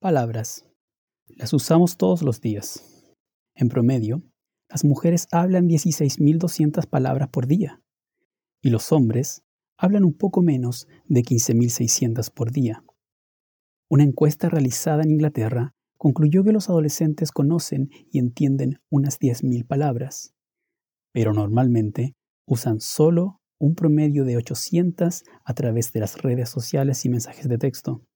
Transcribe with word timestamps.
Palabras. 0.00 0.64
Las 1.28 1.52
usamos 1.52 1.98
todos 1.98 2.22
los 2.22 2.40
días. 2.40 3.04
En 3.54 3.68
promedio, 3.68 4.22
las 4.70 4.82
mujeres 4.82 5.26
hablan 5.30 5.68
16.200 5.68 6.86
palabras 6.86 7.28
por 7.28 7.46
día 7.46 7.82
y 8.62 8.70
los 8.70 8.92
hombres 8.92 9.42
hablan 9.76 10.04
un 10.06 10.14
poco 10.14 10.40
menos 10.40 10.88
de 11.04 11.20
15.600 11.20 12.32
por 12.32 12.50
día. 12.50 12.82
Una 13.90 14.04
encuesta 14.04 14.48
realizada 14.48 15.02
en 15.02 15.10
Inglaterra 15.10 15.74
concluyó 15.98 16.44
que 16.44 16.52
los 16.52 16.70
adolescentes 16.70 17.30
conocen 17.30 17.90
y 18.10 18.20
entienden 18.20 18.80
unas 18.88 19.18
10.000 19.20 19.66
palabras, 19.66 20.34
pero 21.12 21.34
normalmente 21.34 22.14
usan 22.46 22.80
solo 22.80 23.42
un 23.58 23.74
promedio 23.74 24.24
de 24.24 24.38
800 24.38 25.24
a 25.44 25.52
través 25.52 25.92
de 25.92 26.00
las 26.00 26.22
redes 26.22 26.48
sociales 26.48 27.04
y 27.04 27.10
mensajes 27.10 27.50
de 27.50 27.58
texto. 27.58 28.06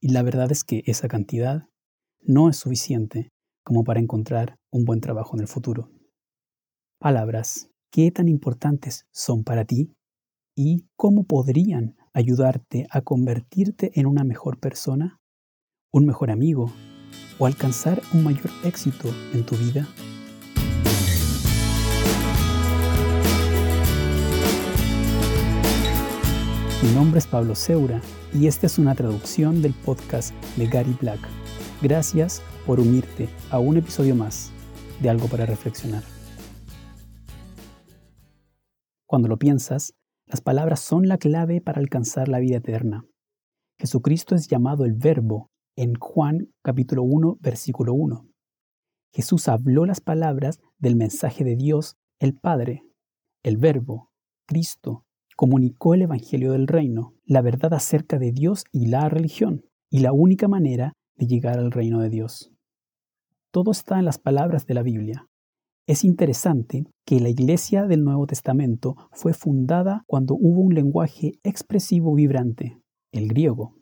Y 0.00 0.10
la 0.10 0.22
verdad 0.22 0.52
es 0.52 0.64
que 0.64 0.82
esa 0.86 1.08
cantidad 1.08 1.68
no 2.20 2.48
es 2.48 2.56
suficiente 2.56 3.30
como 3.64 3.84
para 3.84 4.00
encontrar 4.00 4.56
un 4.70 4.84
buen 4.84 5.00
trabajo 5.00 5.36
en 5.36 5.40
el 5.42 5.48
futuro. 5.48 5.90
Palabras, 7.00 7.70
¿qué 7.90 8.10
tan 8.10 8.28
importantes 8.28 9.06
son 9.12 9.44
para 9.44 9.64
ti? 9.64 9.94
¿Y 10.56 10.86
cómo 10.96 11.24
podrían 11.24 11.96
ayudarte 12.12 12.86
a 12.90 13.02
convertirte 13.02 13.92
en 13.98 14.06
una 14.06 14.24
mejor 14.24 14.58
persona, 14.58 15.20
un 15.92 16.06
mejor 16.06 16.30
amigo 16.30 16.72
o 17.38 17.46
alcanzar 17.46 18.02
un 18.12 18.24
mayor 18.24 18.50
éxito 18.64 19.08
en 19.32 19.46
tu 19.46 19.56
vida? 19.56 19.86
Mi 26.80 26.92
nombre 26.92 27.18
es 27.18 27.26
Pablo 27.26 27.56
Seura 27.56 28.00
y 28.32 28.46
esta 28.46 28.66
es 28.66 28.78
una 28.78 28.94
traducción 28.94 29.62
del 29.62 29.74
podcast 29.74 30.32
de 30.56 30.68
Gary 30.68 30.96
Black. 31.00 31.18
Gracias 31.82 32.40
por 32.66 32.78
unirte 32.78 33.28
a 33.50 33.58
un 33.58 33.78
episodio 33.78 34.14
más 34.14 34.52
de 35.02 35.10
Algo 35.10 35.26
para 35.26 35.44
Reflexionar. 35.44 36.04
Cuando 39.06 39.26
lo 39.26 39.38
piensas, 39.38 39.92
las 40.26 40.40
palabras 40.40 40.78
son 40.78 41.08
la 41.08 41.18
clave 41.18 41.60
para 41.60 41.80
alcanzar 41.80 42.28
la 42.28 42.38
vida 42.38 42.58
eterna. 42.58 43.04
Jesucristo 43.80 44.36
es 44.36 44.46
llamado 44.46 44.84
el 44.84 44.92
Verbo 44.92 45.50
en 45.74 45.94
Juan 45.96 46.52
capítulo 46.62 47.02
1 47.02 47.38
versículo 47.40 47.92
1. 47.92 48.24
Jesús 49.12 49.48
habló 49.48 49.84
las 49.84 50.00
palabras 50.00 50.60
del 50.78 50.94
mensaje 50.94 51.42
de 51.42 51.56
Dios, 51.56 51.96
el 52.20 52.36
Padre. 52.36 52.84
El 53.42 53.56
Verbo, 53.56 54.12
Cristo, 54.46 55.07
comunicó 55.38 55.94
el 55.94 56.02
Evangelio 56.02 56.50
del 56.50 56.66
Reino, 56.66 57.14
la 57.24 57.42
verdad 57.42 57.72
acerca 57.72 58.18
de 58.18 58.32
Dios 58.32 58.64
y 58.72 58.86
la 58.86 59.08
religión, 59.08 59.64
y 59.88 60.00
la 60.00 60.12
única 60.12 60.48
manera 60.48 60.94
de 61.14 61.28
llegar 61.28 61.60
al 61.60 61.70
reino 61.70 62.00
de 62.00 62.10
Dios. 62.10 62.50
Todo 63.52 63.70
está 63.70 64.00
en 64.00 64.04
las 64.04 64.18
palabras 64.18 64.66
de 64.66 64.74
la 64.74 64.82
Biblia. 64.82 65.28
Es 65.86 66.02
interesante 66.02 66.86
que 67.06 67.20
la 67.20 67.28
iglesia 67.28 67.86
del 67.86 68.02
Nuevo 68.02 68.26
Testamento 68.26 68.96
fue 69.12 69.32
fundada 69.32 70.02
cuando 70.08 70.34
hubo 70.34 70.60
un 70.60 70.74
lenguaje 70.74 71.34
expresivo 71.44 72.16
vibrante, 72.16 72.82
el 73.12 73.28
griego. 73.28 73.76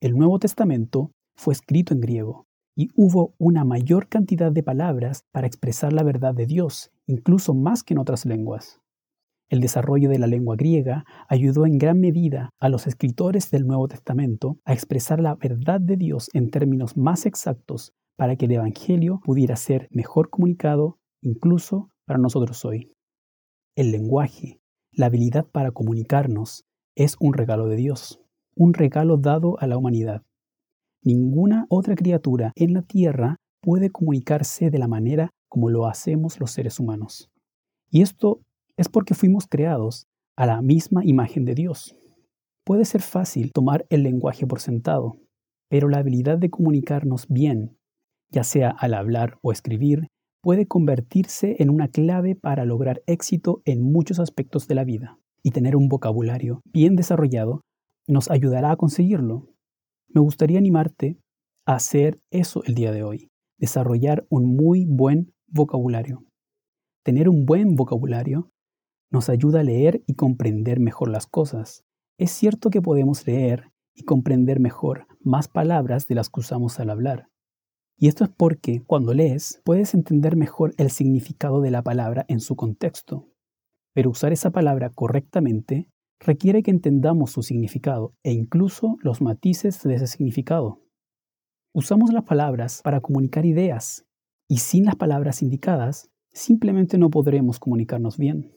El 0.00 0.12
Nuevo 0.12 0.38
Testamento 0.38 1.12
fue 1.36 1.52
escrito 1.52 1.92
en 1.92 2.00
griego 2.00 2.46
y 2.74 2.88
hubo 2.96 3.34
una 3.36 3.66
mayor 3.66 4.08
cantidad 4.08 4.50
de 4.50 4.62
palabras 4.62 5.24
para 5.30 5.46
expresar 5.46 5.92
la 5.92 6.04
verdad 6.04 6.34
de 6.34 6.46
Dios, 6.46 6.90
incluso 7.04 7.52
más 7.52 7.82
que 7.82 7.92
en 7.92 7.98
otras 7.98 8.24
lenguas. 8.24 8.80
El 9.50 9.58
desarrollo 9.58 10.08
de 10.08 10.20
la 10.20 10.28
lengua 10.28 10.54
griega 10.54 11.04
ayudó 11.28 11.66
en 11.66 11.76
gran 11.76 11.98
medida 11.98 12.50
a 12.60 12.68
los 12.68 12.86
escritores 12.86 13.50
del 13.50 13.66
Nuevo 13.66 13.88
Testamento 13.88 14.60
a 14.64 14.72
expresar 14.72 15.20
la 15.20 15.34
verdad 15.34 15.80
de 15.80 15.96
Dios 15.96 16.30
en 16.34 16.50
términos 16.50 16.96
más 16.96 17.26
exactos 17.26 17.92
para 18.16 18.36
que 18.36 18.44
el 18.44 18.52
Evangelio 18.52 19.20
pudiera 19.24 19.56
ser 19.56 19.88
mejor 19.90 20.30
comunicado 20.30 21.00
incluso 21.20 21.90
para 22.06 22.20
nosotros 22.20 22.64
hoy. 22.64 22.92
El 23.74 23.90
lenguaje, 23.90 24.60
la 24.92 25.06
habilidad 25.06 25.46
para 25.46 25.72
comunicarnos, 25.72 26.64
es 26.94 27.16
un 27.18 27.34
regalo 27.34 27.66
de 27.66 27.74
Dios, 27.74 28.20
un 28.54 28.72
regalo 28.72 29.16
dado 29.16 29.58
a 29.58 29.66
la 29.66 29.76
humanidad. 29.76 30.22
Ninguna 31.02 31.66
otra 31.68 31.96
criatura 31.96 32.52
en 32.54 32.72
la 32.72 32.82
tierra 32.82 33.36
puede 33.60 33.90
comunicarse 33.90 34.70
de 34.70 34.78
la 34.78 34.86
manera 34.86 35.30
como 35.48 35.70
lo 35.70 35.88
hacemos 35.88 36.38
los 36.38 36.52
seres 36.52 36.78
humanos. 36.78 37.32
Y 37.90 38.02
esto 38.02 38.42
es 38.76 38.88
porque 38.88 39.14
fuimos 39.14 39.46
creados 39.46 40.06
a 40.36 40.46
la 40.46 40.62
misma 40.62 41.04
imagen 41.04 41.44
de 41.44 41.54
Dios. 41.54 41.96
Puede 42.64 42.84
ser 42.84 43.02
fácil 43.02 43.52
tomar 43.52 43.86
el 43.90 44.02
lenguaje 44.02 44.46
por 44.46 44.60
sentado, 44.60 45.16
pero 45.68 45.88
la 45.88 45.98
habilidad 45.98 46.38
de 46.38 46.50
comunicarnos 46.50 47.26
bien, 47.28 47.76
ya 48.30 48.44
sea 48.44 48.70
al 48.70 48.94
hablar 48.94 49.38
o 49.42 49.52
escribir, 49.52 50.08
puede 50.42 50.66
convertirse 50.66 51.56
en 51.58 51.70
una 51.70 51.88
clave 51.88 52.34
para 52.34 52.64
lograr 52.64 53.02
éxito 53.06 53.62
en 53.64 53.82
muchos 53.82 54.18
aspectos 54.18 54.66
de 54.66 54.74
la 54.74 54.84
vida. 54.84 55.18
Y 55.42 55.52
tener 55.52 55.74
un 55.74 55.88
vocabulario 55.88 56.60
bien 56.64 56.96
desarrollado 56.96 57.62
nos 58.06 58.30
ayudará 58.30 58.72
a 58.72 58.76
conseguirlo. 58.76 59.48
Me 60.08 60.20
gustaría 60.20 60.58
animarte 60.58 61.18
a 61.66 61.74
hacer 61.74 62.18
eso 62.30 62.62
el 62.64 62.74
día 62.74 62.92
de 62.92 63.02
hoy, 63.02 63.30
desarrollar 63.58 64.26
un 64.28 64.56
muy 64.56 64.84
buen 64.86 65.32
vocabulario. 65.46 66.24
Tener 67.04 67.28
un 67.28 67.46
buen 67.46 67.74
vocabulario 67.74 68.49
nos 69.10 69.28
ayuda 69.28 69.60
a 69.60 69.64
leer 69.64 70.02
y 70.06 70.14
comprender 70.14 70.80
mejor 70.80 71.10
las 71.10 71.26
cosas. 71.26 71.84
Es 72.18 72.30
cierto 72.30 72.70
que 72.70 72.82
podemos 72.82 73.26
leer 73.26 73.72
y 73.94 74.04
comprender 74.04 74.60
mejor 74.60 75.06
más 75.20 75.48
palabras 75.48 76.06
de 76.06 76.14
las 76.14 76.30
que 76.30 76.40
usamos 76.40 76.78
al 76.80 76.90
hablar. 76.90 77.28
Y 77.96 78.08
esto 78.08 78.24
es 78.24 78.30
porque 78.30 78.82
cuando 78.86 79.12
lees 79.12 79.60
puedes 79.64 79.92
entender 79.92 80.36
mejor 80.36 80.72
el 80.78 80.90
significado 80.90 81.60
de 81.60 81.70
la 81.70 81.82
palabra 81.82 82.24
en 82.28 82.40
su 82.40 82.56
contexto. 82.56 83.28
Pero 83.92 84.10
usar 84.10 84.32
esa 84.32 84.50
palabra 84.50 84.90
correctamente 84.90 85.90
requiere 86.18 86.62
que 86.62 86.70
entendamos 86.70 87.32
su 87.32 87.42
significado 87.42 88.14
e 88.22 88.32
incluso 88.32 88.96
los 89.02 89.20
matices 89.20 89.82
de 89.82 89.94
ese 89.94 90.06
significado. 90.06 90.80
Usamos 91.74 92.12
las 92.12 92.24
palabras 92.24 92.80
para 92.82 93.00
comunicar 93.00 93.44
ideas 93.44 94.06
y 94.48 94.58
sin 94.58 94.84
las 94.84 94.96
palabras 94.96 95.42
indicadas 95.42 96.10
simplemente 96.32 96.98
no 96.98 97.10
podremos 97.10 97.58
comunicarnos 97.58 98.16
bien. 98.16 98.52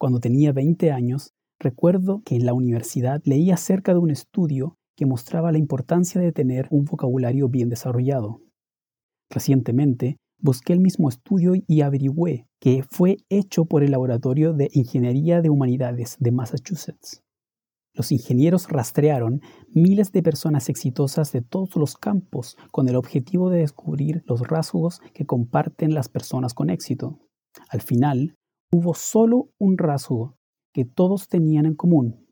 Cuando 0.00 0.18
tenía 0.18 0.54
20 0.54 0.92
años, 0.92 1.34
recuerdo 1.58 2.22
que 2.24 2.34
en 2.34 2.46
la 2.46 2.54
universidad 2.54 3.20
leí 3.26 3.50
acerca 3.50 3.92
de 3.92 3.98
un 3.98 4.10
estudio 4.10 4.78
que 4.96 5.04
mostraba 5.04 5.52
la 5.52 5.58
importancia 5.58 6.22
de 6.22 6.32
tener 6.32 6.68
un 6.70 6.86
vocabulario 6.86 7.50
bien 7.50 7.68
desarrollado. 7.68 8.40
Recientemente, 9.28 10.16
busqué 10.38 10.72
el 10.72 10.80
mismo 10.80 11.10
estudio 11.10 11.52
y 11.66 11.82
averigüé 11.82 12.46
que 12.60 12.82
fue 12.90 13.18
hecho 13.28 13.66
por 13.66 13.82
el 13.82 13.90
Laboratorio 13.90 14.54
de 14.54 14.70
Ingeniería 14.72 15.42
de 15.42 15.50
Humanidades 15.50 16.16
de 16.18 16.32
Massachusetts. 16.32 17.22
Los 17.92 18.10
ingenieros 18.10 18.70
rastrearon 18.70 19.42
miles 19.68 20.12
de 20.12 20.22
personas 20.22 20.70
exitosas 20.70 21.30
de 21.32 21.42
todos 21.42 21.76
los 21.76 21.96
campos 21.96 22.56
con 22.72 22.88
el 22.88 22.96
objetivo 22.96 23.50
de 23.50 23.58
descubrir 23.58 24.22
los 24.24 24.48
rasgos 24.48 25.00
que 25.12 25.26
comparten 25.26 25.92
las 25.92 26.08
personas 26.08 26.54
con 26.54 26.70
éxito. 26.70 27.18
Al 27.68 27.82
final, 27.82 28.38
hubo 28.72 28.94
solo 28.94 29.50
un 29.58 29.78
rasgo 29.78 30.36
que 30.72 30.84
todos 30.84 31.28
tenían 31.28 31.66
en 31.66 31.74
común. 31.74 32.26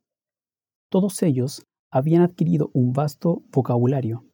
Todos 0.89 1.23
ellos 1.23 1.67
habían 1.91 2.23
adquirido 2.23 2.71
un 2.73 2.93
vasto 2.93 3.43
vocabulario. 3.51 4.25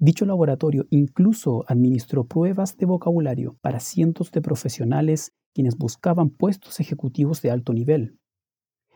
Dicho 0.00 0.24
laboratorio 0.26 0.86
incluso 0.90 1.64
administró 1.68 2.26
pruebas 2.26 2.76
de 2.76 2.86
vocabulario 2.86 3.56
para 3.60 3.80
cientos 3.80 4.30
de 4.32 4.40
profesionales 4.40 5.32
quienes 5.54 5.76
buscaban 5.76 6.30
puestos 6.30 6.80
ejecutivos 6.80 7.42
de 7.42 7.50
alto 7.50 7.72
nivel. 7.72 8.18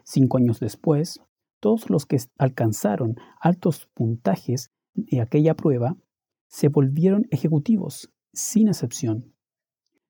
Cinco 0.04 0.38
años 0.38 0.60
después, 0.60 1.20
todos 1.60 1.90
los 1.90 2.06
que 2.06 2.18
alcanzaron 2.38 3.16
altos 3.40 3.88
puntajes 3.94 4.70
de 4.94 5.20
aquella 5.20 5.54
prueba 5.54 5.96
se 6.48 6.68
volvieron 6.68 7.26
ejecutivos, 7.30 8.10
sin 8.32 8.68
excepción. 8.68 9.32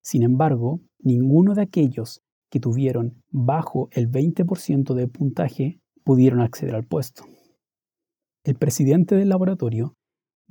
Sin 0.03 0.25
embargo, 0.25 0.81
ninguno 0.99 1.55
de 1.55 1.63
aquellos 1.63 2.23
que 2.51 2.61
tuvieron 2.61 3.23
bajo 3.31 3.89
el 3.93 4.11
20% 4.11 4.95
de 4.95 5.09
puntaje 5.09 5.81
pudieron 6.05 6.41
acceder 6.41 6.75
al 6.75 6.85
puesto. 6.85 7.25
El 8.45 8.57
presidente 8.57 9.15
del 9.15 9.29
laboratorio, 9.29 9.95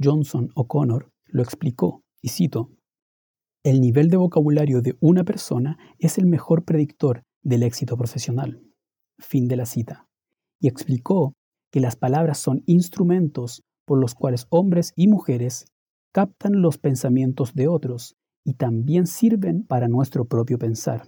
Johnson 0.01 0.50
O'Connor, 0.56 1.12
lo 1.25 1.44
explicó, 1.44 2.03
y 2.21 2.30
cito, 2.30 2.71
El 3.63 3.81
nivel 3.81 4.09
de 4.09 4.18
vocabulario 4.18 4.81
de 4.81 4.95
una 5.01 5.24
persona 5.24 5.77
es 6.00 6.18
el 6.18 6.25
mejor 6.25 6.63
predictor 6.63 7.24
del 7.44 7.63
éxito 7.63 7.98
profesional. 7.98 8.63
Fin 9.19 9.48
de 9.48 9.57
la 9.57 9.65
cita. 9.65 10.07
Y 10.59 10.68
explicó 10.68 11.36
que 11.71 11.81
las 11.81 11.95
palabras 11.95 12.38
son 12.38 12.63
instrumentos 12.65 13.63
por 13.86 14.00
los 14.00 14.15
cuales 14.15 14.48
hombres 14.50 14.94
y 14.95 15.07
mujeres 15.07 15.65
captan 16.12 16.62
los 16.62 16.77
pensamientos 16.77 17.53
de 17.53 17.68
otros 17.68 18.15
y 18.43 18.55
también 18.55 19.07
sirven 19.07 19.65
para 19.65 19.88
nuestro 19.88 20.25
propio 20.25 20.57
pensar. 20.57 21.03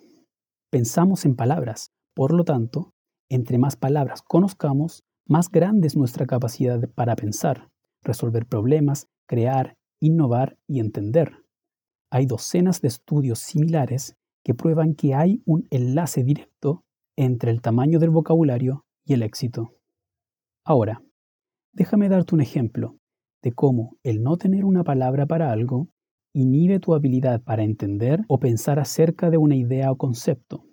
Pensamos 0.69 1.25
en 1.25 1.35
palabras, 1.35 1.91
por 2.13 2.33
lo 2.33 2.44
tanto, 2.44 2.94
entre 3.30 3.57
más 3.57 3.75
palabras 3.75 4.21
conozcamos, 4.21 5.03
más 5.27 5.50
grande 5.50 5.88
es 5.88 5.95
nuestra 5.95 6.25
capacidad 6.25 6.80
para 6.95 7.15
pensar. 7.15 7.69
resolver 8.06 8.45
problemas, 8.45 9.07
crear, 9.25 9.77
innovar 10.01 10.57
y 10.68 10.81
entender. 10.81 11.31
Hay 12.12 12.25
docenas 12.25 12.81
de 12.81 12.89
estudios 12.89 13.39
similares 13.39 14.18
que 14.44 14.53
prueban 14.53 14.94
que 14.94 15.15
hay 15.15 15.41
un 15.45 15.65
enlace 15.71 16.24
directo 16.24 16.83
entre 17.15 17.51
el 17.51 17.62
tamaño 17.62 18.00
del 18.00 18.09
vocabulario 18.09 18.85
y 19.06 19.13
el 19.13 19.24
éxito. 19.24 19.77
Ahora, 20.65 21.01
déjame 21.71 22.09
darte 22.09 22.35
un 22.35 22.41
ejemplo 22.41 22.97
de 23.41 23.53
cómo 23.53 23.97
el 24.03 24.21
no 24.21 24.35
tener 24.35 24.65
una 24.65 24.83
palabra 24.83 25.25
para 25.25 25.51
algo 25.51 25.88
inhibe 26.33 26.80
tu 26.80 26.94
habilidad 26.94 27.41
para 27.41 27.63
entender 27.63 28.21
o 28.27 28.39
pensar 28.39 28.80
acerca 28.80 29.30
de 29.30 29.38
una 29.38 29.56
idea 29.56 29.91
o 29.91 29.97
concepto. 29.97 30.65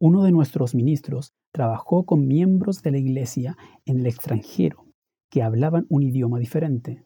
Uno 0.00 0.22
de 0.22 0.32
nuestros 0.32 0.74
ministros 0.74 1.32
trabajó 1.52 2.04
con 2.06 2.26
miembros 2.26 2.82
de 2.82 2.92
la 2.92 2.98
iglesia 2.98 3.56
en 3.84 4.00
el 4.00 4.06
extranjero 4.06 4.86
que 5.30 5.42
hablaban 5.42 5.86
un 5.88 6.02
idioma 6.02 6.38
diferente. 6.38 7.04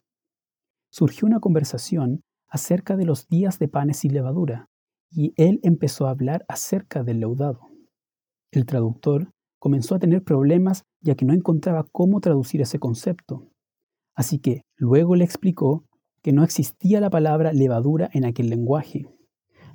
Surgió 0.90 1.26
una 1.26 1.40
conversación 1.40 2.22
acerca 2.48 2.96
de 2.96 3.04
los 3.04 3.28
días 3.28 3.58
de 3.58 3.68
panes 3.68 4.04
y 4.04 4.08
levadura, 4.08 4.68
y 5.10 5.32
él 5.36 5.60
empezó 5.62 6.06
a 6.06 6.10
hablar 6.10 6.44
acerca 6.48 7.02
del 7.04 7.20
leudado. 7.20 7.60
El 8.52 8.66
traductor 8.66 9.30
comenzó 9.58 9.94
a 9.94 9.98
tener 9.98 10.22
problemas 10.22 10.84
ya 11.00 11.14
que 11.14 11.24
no 11.24 11.34
encontraba 11.34 11.86
cómo 11.92 12.20
traducir 12.20 12.60
ese 12.60 12.78
concepto. 12.78 13.50
Así 14.14 14.38
que 14.38 14.62
luego 14.76 15.14
le 15.14 15.24
explicó 15.24 15.85
que 16.26 16.32
no 16.32 16.42
existía 16.42 17.00
la 17.00 17.08
palabra 17.08 17.52
levadura 17.52 18.10
en 18.12 18.24
aquel 18.24 18.50
lenguaje. 18.50 19.06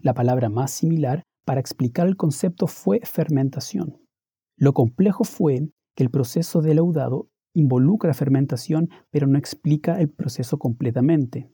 La 0.02 0.14
palabra 0.14 0.50
más 0.50 0.72
similar 0.72 1.24
para 1.46 1.62
explicar 1.62 2.08
el 2.08 2.18
concepto 2.18 2.68
fue 2.68 3.00
fermentación. 3.06 4.02
Lo 4.58 4.74
complejo 4.74 5.24
fue 5.24 5.70
que 5.96 6.04
el 6.04 6.10
proceso 6.10 6.62
de 6.62 6.76
leudado 6.76 7.30
involucra 7.54 8.14
fermentación 8.14 8.90
pero 9.12 9.28
no 9.28 9.38
explica 9.38 10.02
el 10.02 10.10
proceso 10.10 10.58
completamente. 10.58 11.50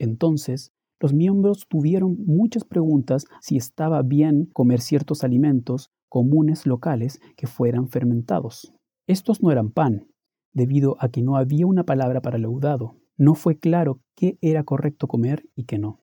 Entonces, 0.00 0.72
los 0.98 1.14
miembros 1.14 1.68
tuvieron 1.68 2.16
muchas 2.26 2.64
preguntas 2.64 3.26
si 3.40 3.56
estaba 3.56 4.02
bien 4.02 4.46
comer 4.52 4.80
ciertos 4.80 5.22
alimentos 5.22 5.92
comunes 6.08 6.66
locales 6.66 7.20
que 7.36 7.46
fueran 7.46 7.86
fermentados. 7.86 8.74
Estos 9.06 9.40
no 9.40 9.52
eran 9.52 9.70
pan, 9.70 10.08
debido 10.52 10.96
a 10.98 11.10
que 11.10 11.22
no 11.22 11.36
había 11.36 11.64
una 11.68 11.84
palabra 11.84 12.22
para 12.22 12.38
leudado. 12.38 13.01
No 13.22 13.36
fue 13.36 13.56
claro 13.56 14.00
qué 14.16 14.36
era 14.40 14.64
correcto 14.64 15.06
comer 15.06 15.48
y 15.54 15.66
qué 15.66 15.78
no. 15.78 16.00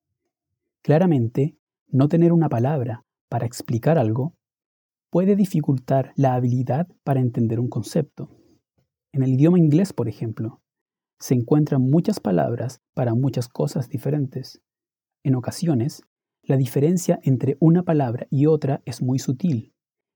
Claramente, 0.82 1.58
no 1.90 2.08
tener 2.08 2.32
una 2.32 2.48
palabra 2.48 3.04
para 3.28 3.46
explicar 3.46 4.00
algo 4.00 4.38
puede 5.10 5.36
dificultar 5.36 6.14
la 6.16 6.36
habilidad 6.36 6.88
para 7.04 7.20
entender 7.20 7.60
un 7.60 7.68
concepto. 7.68 8.30
En 9.12 9.22
el 9.22 9.32
idioma 9.32 9.60
inglés, 9.60 9.92
por 9.92 10.08
ejemplo, 10.08 10.62
se 11.20 11.34
encuentran 11.34 11.82
muchas 11.82 12.22
palabras 12.22 12.80
para 12.94 13.14
muchas 13.16 13.50
cosas 13.50 13.90
diferentes. 13.90 14.62
En 15.22 15.36
ocasiones, 15.36 16.04
la 16.44 16.56
diferencia 16.56 17.20
entre 17.24 17.58
una 17.60 17.84
palabra 17.84 18.28
y 18.30 18.46
otra 18.46 18.82
es 18.86 19.02
muy 19.02 19.20
sutil, 19.20 19.74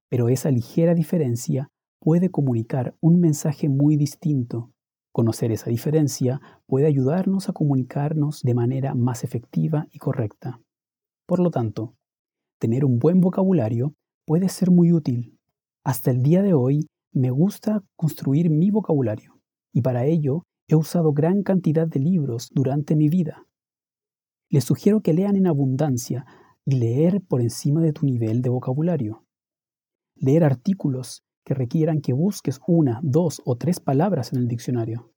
pero 0.08 0.30
esa 0.30 0.52
ligera 0.52 0.94
diferencia 0.94 1.70
puede 2.00 2.32
comunicar 2.32 2.96
un 3.02 3.20
mensaje 3.20 3.68
muy 3.68 3.98
distinto. 3.98 4.73
Conocer 5.14 5.52
esa 5.52 5.70
diferencia 5.70 6.42
puede 6.66 6.88
ayudarnos 6.88 7.48
a 7.48 7.54
comunicarnos 7.54 8.42
de 8.42 8.56
manera 8.56 8.96
más 8.96 9.24
efectiva 9.24 9.86
y 9.92 10.00
correcta. 10.00 10.60
Por 11.28 11.40
lo 11.40 11.52
tanto, 11.52 11.94
tener 12.60 12.84
un 12.84 12.98
buen 12.98 13.22
vocabulario 13.22 13.94
puede 14.26 14.50
ser 14.50 14.72
muy 14.72 14.92
útil. 14.92 15.38
Hasta 15.86 16.10
el 16.10 16.24
día 16.24 16.42
de 16.42 16.56
hoy 16.56 16.88
me 17.14 17.30
gusta 17.30 17.84
construir 17.96 18.50
mi 18.50 18.72
vocabulario 18.72 19.40
y 19.72 19.84
para 19.84 20.04
ello 20.06 20.48
he 20.68 20.76
usado 20.76 21.14
gran 21.14 21.44
cantidad 21.44 21.88
de 21.88 22.00
libros 22.00 22.50
durante 22.52 22.96
mi 22.96 23.08
vida. 23.08 23.46
Les 24.50 24.64
sugiero 24.64 25.02
que 25.02 25.14
lean 25.14 25.36
en 25.36 25.46
abundancia 25.46 26.26
y 26.66 26.80
leer 26.80 27.22
por 27.22 27.40
encima 27.42 27.82
de 27.82 27.94
tu 27.94 28.08
nivel 28.08 28.42
de 28.42 28.50
vocabulario. 28.50 29.24
Leer 30.16 30.44
artículos 30.44 31.22
que 31.46 31.54
requieran 31.54 32.02
que 32.02 32.14
busques 32.14 32.60
una, 32.68 33.00
dos 33.04 33.42
o 33.46 33.56
tres 33.58 33.80
palabras 33.80 34.34
en 34.34 34.40
el 34.40 34.48
diccionario. 34.48 35.12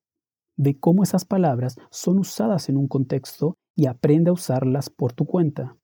Ve 0.56 0.78
cómo 0.78 1.02
esas 1.02 1.24
palabras 1.24 1.76
son 1.90 2.18
usadas 2.18 2.68
en 2.68 2.76
un 2.76 2.88
contexto 2.88 3.56
y 3.74 3.86
aprende 3.86 4.30
a 4.30 4.32
usarlas 4.32 4.88
por 4.90 5.12
tu 5.12 5.26
cuenta. 5.26 5.76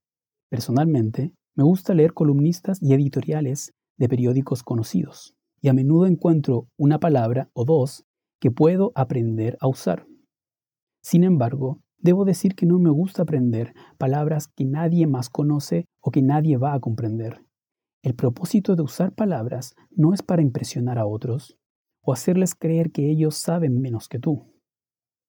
Personalmente, 0.49 1.33
me 1.55 1.65
gusta 1.65 1.95
leer 1.95 2.15
columnistas 2.15 2.79
y 2.81 2.95
editoriales 2.95 3.75
de 3.99 4.09
periódicos 4.09 4.63
conocidos, 4.63 5.35
y 5.61 5.69
a 5.69 5.75
menudo 5.75 6.07
encuentro 6.07 6.69
una 6.79 6.99
palabra 6.99 7.51
o 7.53 7.65
dos 7.65 8.05
que 8.41 8.51
puedo 8.51 8.93
aprender 8.95 9.59
a 9.61 9.69
usar. 9.69 10.07
Sin 11.03 11.25
embargo, 11.25 11.81
debo 11.99 12.25
decir 12.25 12.55
que 12.55 12.67
no 12.67 12.79
me 12.79 12.91
gusta 12.91 13.23
aprender 13.23 13.75
palabras 13.99 14.49
que 14.49 14.65
nadie 14.65 15.07
más 15.07 15.29
conoce 15.29 15.87
o 16.01 16.11
que 16.11 16.23
nadie 16.23 16.57
va 16.57 16.75
a 16.75 16.81
comprender. 16.81 17.45
El 18.03 18.17
propósito 18.17 18.75
de 18.75 18.83
usar 18.83 19.15
palabras 19.15 19.77
no 19.91 20.13
es 20.13 20.23
para 20.23 20.43
impresionar 20.43 20.99
a 20.99 21.07
otros 21.07 21.57
o 22.03 22.13
hacerles 22.13 22.57
creer 22.57 22.91
que 22.91 23.09
ellos 23.09 23.37
saben 23.37 23.81
menos 23.81 24.09
que 24.09 24.19
tú. 24.19 24.53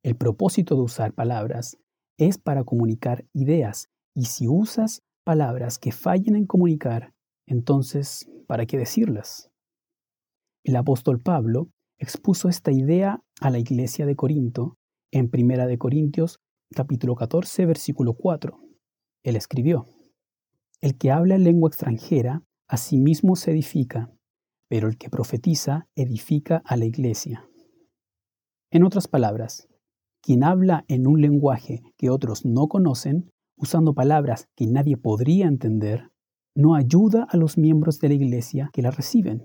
El 0.01 0.15
propósito 0.15 0.75
de 0.75 0.81
usar 0.81 1.13
palabras 1.13 1.77
es 2.17 2.39
para 2.39 2.63
comunicar 2.63 3.25
ideas 3.31 3.89
y 4.15 4.25
si 4.25 4.47
usas 4.47 5.03
palabras 5.23 5.77
que 5.77 5.91
fallen 5.91 6.35
en 6.35 6.47
comunicar, 6.47 7.13
entonces, 7.45 8.27
¿para 8.47 8.65
qué 8.65 8.79
decirlas? 8.79 9.51
El 10.63 10.75
apóstol 10.75 11.21
Pablo 11.21 11.69
expuso 11.99 12.49
esta 12.49 12.71
idea 12.71 13.21
a 13.39 13.51
la 13.51 13.59
iglesia 13.59 14.07
de 14.07 14.15
Corinto 14.15 14.77
en 15.11 15.29
Primera 15.29 15.67
de 15.67 15.77
Corintios 15.77 16.39
capítulo 16.75 17.15
14 17.15 17.67
versículo 17.67 18.15
4. 18.15 18.59
Él 19.21 19.35
escribió: 19.35 19.85
El 20.81 20.97
que 20.97 21.11
habla 21.11 21.35
en 21.35 21.43
lengua 21.43 21.69
extranjera 21.69 22.41
a 22.73 22.77
sí 22.77 22.97
mismo 22.97 23.35
se 23.35 23.51
edifica, 23.51 24.11
pero 24.67 24.87
el 24.87 24.97
que 24.97 25.11
profetiza 25.11 25.87
edifica 25.95 26.63
a 26.65 26.75
la 26.75 26.85
iglesia. 26.85 27.47
En 28.71 28.83
otras 28.83 29.07
palabras, 29.07 29.67
quien 30.23 30.43
habla 30.43 30.83
en 30.87 31.05
un 31.05 31.21
lenguaje 31.21 31.83
que 31.97 32.09
otros 32.09 32.45
no 32.45 32.67
conocen 32.67 33.29
usando 33.57 33.93
palabras 33.93 34.47
que 34.55 34.65
nadie 34.65 34.97
podría 34.97 35.45
entender, 35.45 36.09
no 36.55 36.73
ayuda 36.73 37.27
a 37.29 37.37
los 37.37 37.59
miembros 37.59 37.99
de 37.99 38.07
la 38.07 38.15
iglesia 38.15 38.71
que 38.73 38.81
la 38.81 38.89
reciben. 38.89 39.43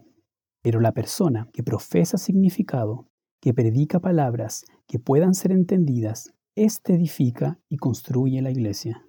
Pero 0.62 0.80
la 0.80 0.92
persona 0.92 1.50
que 1.52 1.62
profesa 1.62 2.16
significado, 2.16 3.10
que 3.42 3.52
predica 3.52 4.00
palabras 4.00 4.64
que 4.86 4.98
puedan 4.98 5.34
ser 5.34 5.52
entendidas, 5.52 6.32
éste 6.54 6.94
edifica 6.94 7.60
y 7.69 7.76
construye 7.76 8.40
la 8.40 8.50
iglesia. 8.50 9.08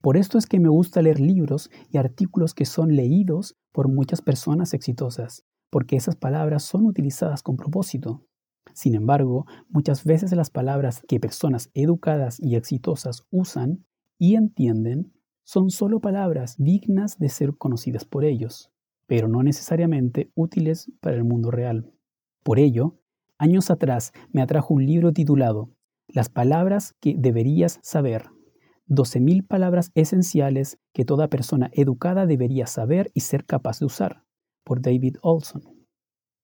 Por 0.00 0.16
esto 0.16 0.38
es 0.38 0.46
que 0.46 0.60
me 0.60 0.68
gusta 0.68 1.02
leer 1.02 1.20
libros 1.20 1.70
y 1.90 1.98
artículos 1.98 2.54
que 2.54 2.64
son 2.64 2.94
leídos 2.94 3.56
por 3.72 3.88
muchas 3.88 4.22
personas 4.22 4.74
exitosas, 4.74 5.44
porque 5.70 5.96
esas 5.96 6.16
palabras 6.16 6.62
son 6.62 6.86
utilizadas 6.86 7.42
con 7.42 7.56
propósito. 7.56 8.24
Sin 8.72 8.94
embargo, 8.94 9.46
muchas 9.68 10.04
veces 10.04 10.32
las 10.32 10.50
palabras 10.50 11.02
que 11.08 11.20
personas 11.20 11.70
educadas 11.74 12.38
y 12.40 12.56
exitosas 12.56 13.24
usan 13.30 13.84
y 14.18 14.34
entienden 14.34 15.12
son 15.44 15.70
solo 15.70 16.00
palabras 16.00 16.56
dignas 16.58 17.18
de 17.18 17.28
ser 17.28 17.56
conocidas 17.56 18.04
por 18.04 18.24
ellos, 18.24 18.70
pero 19.06 19.28
no 19.28 19.42
necesariamente 19.42 20.30
útiles 20.34 20.90
para 21.00 21.16
el 21.16 21.24
mundo 21.24 21.50
real. 21.50 21.90
Por 22.42 22.58
ello, 22.58 22.98
años 23.38 23.70
atrás 23.70 24.12
me 24.32 24.42
atrajo 24.42 24.74
un 24.74 24.84
libro 24.84 25.12
titulado 25.12 25.70
Las 26.08 26.28
palabras 26.28 26.94
que 27.00 27.14
deberías 27.16 27.78
saber. 27.82 28.35
12.000 28.88 29.46
palabras 29.46 29.90
esenciales 29.94 30.78
que 30.94 31.04
toda 31.04 31.28
persona 31.28 31.70
educada 31.72 32.26
debería 32.26 32.66
saber 32.66 33.10
y 33.14 33.20
ser 33.20 33.44
capaz 33.44 33.80
de 33.80 33.86
usar, 33.86 34.22
por 34.64 34.80
David 34.80 35.16
Olson. 35.22 35.62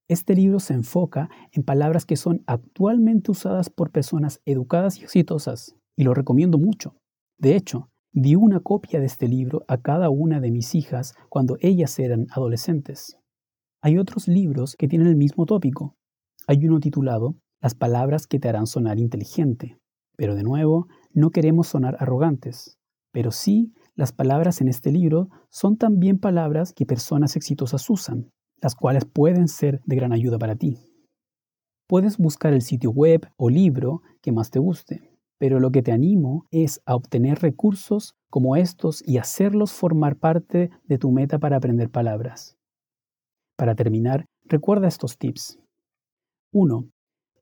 Este 0.09 0.35
libro 0.35 0.59
se 0.61 0.75
enfoca 0.75 1.31
en 1.53 1.63
palabras 1.63 2.05
que 2.05 2.17
son 2.17 2.43
actualmente 2.47 3.31
usadas 3.31 3.71
por 3.71 3.91
personas 3.91 4.41
educadas 4.45 4.99
y 4.99 5.05
exitosas, 5.05 5.77
y 5.97 6.05
lo 6.05 6.15
recomiendo 6.15 6.59
mucho. 6.59 6.97
De 7.39 7.57
hecho, 7.57 7.89
di 8.13 8.35
una 8.35 8.61
copia 8.61 9.01
de 9.01 9.07
este 9.07 9.29
libro 9.29 9.65
a 9.69 9.81
cada 9.81 10.11
una 10.11 10.41
de 10.41 10.51
mis 10.51 10.75
hijas 10.75 11.15
cuando 11.29 11.57
ellas 11.61 11.99
eran 11.99 12.27
adolescentes. 12.31 13.17
Hay 13.81 13.99
otros 13.99 14.29
libros 14.29 14.77
que 14.77 14.89
tienen 14.89 15.09
el 15.09 15.17
mismo 15.17 15.47
tópico. 15.47 15.97
Hay 16.47 16.67
uno 16.67 16.81
titulado 16.81 17.37
Las 17.61 17.75
palabras 17.75 18.27
que 18.27 18.39
te 18.39 18.49
harán 18.49 18.67
sonar 18.67 18.99
inteligente. 18.99 19.79
Pero 20.17 20.35
de 20.35 20.43
nuevo, 20.43 20.89
no 21.15 21.31
queremos 21.31 21.69
sonar 21.69 21.97
arrogantes. 22.01 22.79
Pero 23.13 23.31
sí, 23.31 23.75
las 23.95 24.13
palabras 24.13 24.61
en 24.61 24.69
este 24.69 24.91
libro 24.91 25.29
son 25.51 25.77
también 25.77 26.19
palabras 26.19 26.73
que 26.73 26.87
personas 26.87 27.37
exitosas 27.37 27.89
usan, 27.91 28.31
las 28.61 28.75
cuales 28.75 29.05
pueden 29.05 29.49
ser 29.49 29.81
de 29.85 29.97
gran 29.97 30.13
ayuda 30.13 30.39
para 30.39 30.57
ti. 30.57 30.79
Puedes 31.87 32.17
buscar 32.17 32.53
el 32.55 32.63
sitio 32.63 32.91
web 32.91 33.29
o 33.37 33.51
libro 33.51 34.03
que 34.23 34.33
más 34.33 34.51
te 34.51 34.59
guste 34.59 35.13
pero 35.43 35.59
lo 35.59 35.73
que 35.73 35.83
te 35.83 35.91
animo 35.91 36.47
es 36.53 36.81
a 36.87 36.95
obtener 36.95 37.41
recursos 37.41 38.15
como 38.31 38.55
estos 38.55 39.03
y 39.05 39.19
hacerlos 39.19 39.73
formar 39.73 40.15
parte 40.15 40.71
de 40.85 40.99
tu 40.99 41.11
meta 41.11 41.41
para 41.41 41.57
aprender 41.57 41.91
palabras. 41.91 42.57
Para 43.57 43.75
terminar, 43.75 44.25
recuerda 44.45 44.87
estos 44.87 45.19
tips. 45.19 45.59
1. 46.53 46.89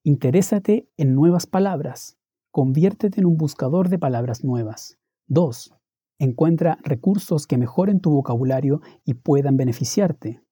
Interésate 0.03 0.89
en 0.97 1.15
nuevas 1.15 1.47
palabras. 1.47 2.17
Conviértete 2.53 3.21
en 3.21 3.27
un 3.27 3.37
buscador 3.37 3.91
de 3.91 3.99
palabras 4.01 4.43
nuevas. 4.43 4.99
2. 5.29 5.73
Encuentra 6.19 6.79
recursos 6.83 7.47
que 7.47 7.57
mejoren 7.57 8.01
tu 8.01 8.11
vocabulario 8.11 8.81
y 9.05 9.15
puedan 9.15 9.57
beneficiarte. 9.57 10.43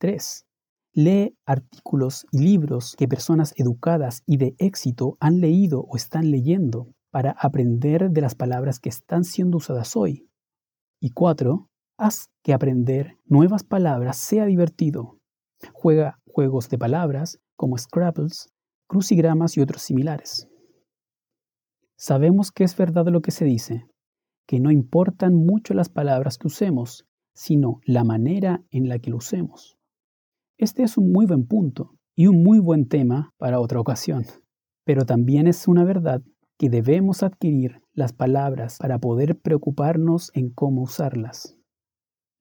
3. 0.00 0.46
Lee 0.94 1.38
artículos 1.46 2.26
y 2.32 2.40
libros 2.40 2.96
que 2.98 3.06
personas 3.06 3.54
educadas 3.56 4.24
y 4.26 4.38
de 4.38 4.56
éxito 4.58 5.16
han 5.20 5.38
leído 5.38 5.82
o 5.82 5.96
están 5.96 6.32
leyendo 6.32 6.92
para 7.12 7.36
aprender 7.38 8.10
de 8.10 8.20
las 8.20 8.34
palabras 8.34 8.80
que 8.80 8.88
están 8.88 9.22
siendo 9.22 9.58
usadas 9.58 9.94
hoy. 9.94 10.28
Y 11.00 11.10
4. 11.10 11.68
Haz 11.98 12.30
que 12.42 12.52
aprender 12.52 13.16
nuevas 13.26 13.62
palabras 13.62 14.16
sea 14.16 14.44
divertido. 14.44 15.20
Juega 15.72 16.18
juegos 16.26 16.68
de 16.68 16.78
palabras 16.78 17.38
como 17.54 17.78
Scrabbles, 17.78 18.52
crucigramas 18.88 19.56
y 19.56 19.60
otros 19.60 19.82
similares. 19.82 20.48
Sabemos 22.00 22.52
que 22.52 22.62
es 22.62 22.76
verdad 22.76 23.08
lo 23.08 23.22
que 23.22 23.32
se 23.32 23.44
dice, 23.44 23.88
que 24.46 24.60
no 24.60 24.70
importan 24.70 25.34
mucho 25.34 25.74
las 25.74 25.88
palabras 25.88 26.38
que 26.38 26.46
usemos, 26.46 27.08
sino 27.34 27.80
la 27.84 28.04
manera 28.04 28.62
en 28.70 28.88
la 28.88 29.00
que 29.00 29.10
lo 29.10 29.16
usemos. 29.16 29.76
Este 30.58 30.84
es 30.84 30.96
un 30.96 31.10
muy 31.10 31.26
buen 31.26 31.48
punto 31.48 31.96
y 32.14 32.28
un 32.28 32.44
muy 32.44 32.60
buen 32.60 32.86
tema 32.86 33.34
para 33.36 33.58
otra 33.58 33.80
ocasión, 33.80 34.24
pero 34.84 35.06
también 35.06 35.48
es 35.48 35.66
una 35.66 35.82
verdad 35.82 36.22
que 36.56 36.70
debemos 36.70 37.24
adquirir 37.24 37.82
las 37.92 38.12
palabras 38.12 38.78
para 38.78 39.00
poder 39.00 39.36
preocuparnos 39.36 40.30
en 40.34 40.50
cómo 40.50 40.82
usarlas. 40.82 41.56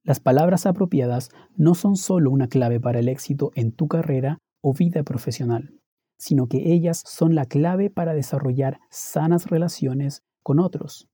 Las 0.03 0.19
palabras 0.19 0.67
apropiadas 0.67 1.29
no 1.55 1.73
son 1.73 1.95
solo 1.95 2.29
una 2.29 2.47
clave 2.47 2.79
para 2.79 2.99
el 2.99 3.09
éxito 3.09 3.51
en 3.55 3.71
tu 3.71 3.87
carrera 3.87 4.37
o 4.61 4.73
vida 4.73 5.01
profesional, 5.01 5.73
sino 6.17 6.47
que 6.47 6.73
ellas 6.73 7.03
son 7.05 7.35
la 7.35 7.45
clave 7.45 7.89
para 7.89 8.13
desarrollar 8.13 8.79
sanas 8.89 9.47
relaciones 9.47 10.23
con 10.43 10.59
otros. 10.59 11.07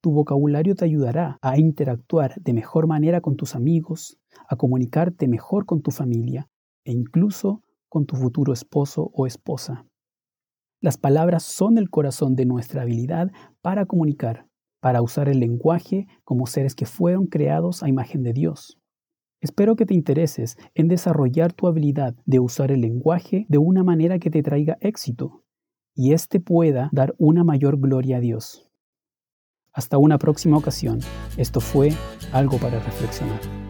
Tu 0.00 0.12
vocabulario 0.12 0.74
te 0.74 0.84
ayudará 0.84 1.38
a 1.42 1.58
interactuar 1.58 2.34
de 2.40 2.52
mejor 2.52 2.86
manera 2.86 3.20
con 3.20 3.36
tus 3.36 3.54
amigos, 3.54 4.18
a 4.48 4.56
comunicarte 4.56 5.26
mejor 5.26 5.66
con 5.66 5.82
tu 5.82 5.90
familia 5.90 6.48
e 6.84 6.92
incluso 6.92 7.62
con 7.88 8.06
tu 8.06 8.16
futuro 8.16 8.52
esposo 8.52 9.10
o 9.12 9.26
esposa. 9.26 9.86
Las 10.80 10.96
palabras 10.96 11.42
son 11.42 11.76
el 11.78 11.90
corazón 11.90 12.36
de 12.36 12.46
nuestra 12.46 12.82
habilidad 12.82 13.32
para 13.60 13.86
comunicar, 13.86 14.46
para 14.80 15.02
usar 15.02 15.28
el 15.28 15.40
lenguaje 15.40 16.06
como 16.22 16.46
seres 16.46 16.76
que 16.76 16.86
fueron 16.86 17.26
creados 17.26 17.82
a 17.82 17.88
imagen 17.88 18.22
de 18.22 18.32
Dios. 18.32 18.77
Espero 19.40 19.76
que 19.76 19.86
te 19.86 19.94
intereses 19.94 20.56
en 20.74 20.88
desarrollar 20.88 21.52
tu 21.52 21.68
habilidad 21.68 22.14
de 22.26 22.40
usar 22.40 22.72
el 22.72 22.80
lenguaje 22.80 23.46
de 23.48 23.58
una 23.58 23.84
manera 23.84 24.18
que 24.18 24.30
te 24.30 24.42
traiga 24.42 24.78
éxito 24.80 25.44
y 25.94 26.12
éste 26.12 26.40
pueda 26.40 26.90
dar 26.92 27.14
una 27.18 27.44
mayor 27.44 27.78
gloria 27.78 28.16
a 28.16 28.20
Dios. 28.20 28.68
Hasta 29.72 29.96
una 29.98 30.18
próxima 30.18 30.56
ocasión. 30.56 31.00
Esto 31.36 31.60
fue 31.60 31.90
algo 32.32 32.58
para 32.58 32.80
reflexionar. 32.80 33.67